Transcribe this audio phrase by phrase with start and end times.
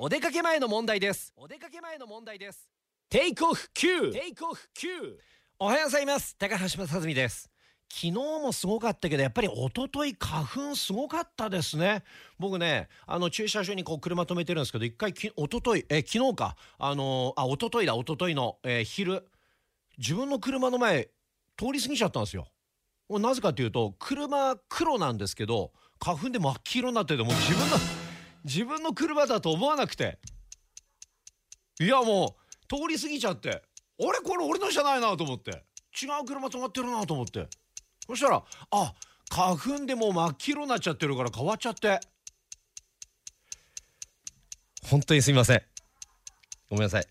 [0.00, 1.32] お出かけ前の問題です。
[1.36, 2.70] お出かけ前の問題です。
[3.10, 5.16] テイクオフ9テイクオフ9
[5.58, 6.36] おはようございます。
[6.38, 7.50] 高橋正澄です。
[7.90, 12.04] 昨日もすごかったけどやっぱり一昨日花粉すごかったですね。
[12.38, 16.54] 僕ねあの駐車場にこう車止めてるんですけど一回き一昨日え昨日か。
[16.78, 19.26] あのー、あ一昨日だ一昨日の、えー、昼。
[19.98, 21.08] 自分の車の前
[21.56, 22.46] 通り過ぎちゃったんですよ。
[23.10, 28.07] なぜかというと車黒なんですけど花粉で真っ黄色になっててもう自分の
[28.44, 30.18] 自分の車だと思わなくて。
[31.80, 33.50] いやもう通り過ぎちゃって。
[33.50, 33.52] あ
[34.12, 34.20] れ？
[34.24, 35.50] これ俺のじゃないなと思って。
[36.00, 37.48] 違う車止まってるなと思って。
[38.06, 38.94] そしたらあ
[39.30, 42.00] 花粉でもう真っ黄色になっちゃってるから変わっちゃって。
[44.90, 45.62] 本当にすみません。
[46.70, 47.08] ごめんなさい。